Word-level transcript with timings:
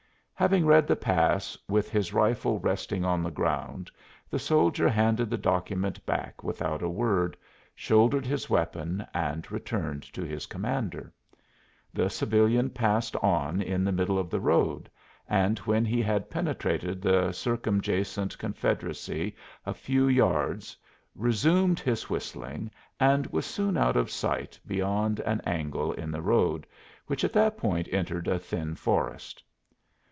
Having 0.33 0.65
read 0.65 0.87
the 0.87 0.95
pass, 0.95 1.55
with 1.69 1.91
his 1.91 2.13
rifle 2.15 2.57
resting 2.57 3.05
on 3.05 3.21
the 3.21 3.29
ground, 3.29 3.91
the 4.27 4.39
soldier 4.39 4.89
handed 4.89 5.29
the 5.29 5.37
document 5.37 6.03
back 6.03 6.43
without 6.43 6.81
a 6.81 6.89
word, 6.89 7.37
shouldered 7.75 8.25
his 8.25 8.49
weapon, 8.49 9.05
and 9.13 9.51
returned 9.51 10.01
to 10.01 10.23
his 10.25 10.47
commander. 10.47 11.13
The 11.93 12.09
civilian 12.09 12.71
passed 12.71 13.15
on 13.17 13.61
in 13.61 13.83
the 13.83 13.91
middle 13.91 14.17
of 14.17 14.31
the 14.31 14.39
road, 14.39 14.89
and 15.29 15.59
when 15.59 15.85
he 15.85 16.01
had 16.01 16.27
penetrated 16.31 17.03
the 17.03 17.31
circumjacent 17.33 18.35
Confederacy 18.39 19.35
a 19.63 19.75
few 19.75 20.07
yards 20.07 20.75
resumed 21.13 21.79
his 21.79 22.09
whistling 22.09 22.71
and 22.99 23.27
was 23.27 23.45
soon 23.45 23.77
out 23.77 23.95
of 23.95 24.09
sight 24.09 24.59
beyond 24.65 25.19
an 25.19 25.41
angle 25.41 25.93
in 25.93 26.09
the 26.09 26.23
road, 26.23 26.65
which 27.05 27.23
at 27.23 27.33
that 27.33 27.59
point 27.59 27.87
entered 27.91 28.27
a 28.27 28.39
thin 28.39 28.73
forest. 28.73 29.43